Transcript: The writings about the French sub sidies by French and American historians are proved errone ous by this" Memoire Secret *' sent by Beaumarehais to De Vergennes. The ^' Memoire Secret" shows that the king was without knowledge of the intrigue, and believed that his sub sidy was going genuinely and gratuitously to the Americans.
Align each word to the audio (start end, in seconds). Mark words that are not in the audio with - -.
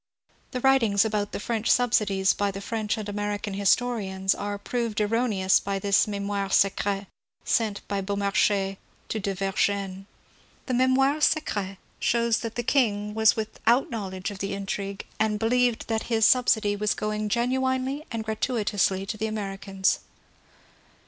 The 0.49 0.61
writings 0.61 1.05
about 1.05 1.31
the 1.31 1.39
French 1.39 1.69
sub 1.69 1.91
sidies 1.91 2.35
by 2.35 2.51
French 2.53 2.97
and 2.97 3.07
American 3.07 3.53
historians 3.53 4.33
are 4.33 4.57
proved 4.57 4.97
errone 4.97 5.45
ous 5.45 5.59
by 5.59 5.77
this" 5.77 6.07
Memoire 6.07 6.49
Secret 6.49 7.05
*' 7.31 7.45
sent 7.59 7.87
by 7.87 8.01
Beaumarehais 8.01 8.77
to 9.09 9.19
De 9.19 9.35
Vergennes. 9.35 10.05
The 10.65 10.73
^' 10.73 10.75
Memoire 10.75 11.21
Secret" 11.21 11.77
shows 12.09 12.39
that 12.39 12.55
the 12.55 12.63
king 12.63 13.13
was 13.13 13.35
without 13.35 13.91
knowledge 13.91 14.31
of 14.31 14.39
the 14.39 14.53
intrigue, 14.55 15.05
and 15.19 15.37
believed 15.37 15.87
that 15.87 16.01
his 16.09 16.25
sub 16.25 16.49
sidy 16.49 16.75
was 16.75 16.95
going 16.95 17.29
genuinely 17.29 18.03
and 18.09 18.23
gratuitously 18.23 19.05
to 19.05 19.17
the 19.17 19.27
Americans. 19.27 19.99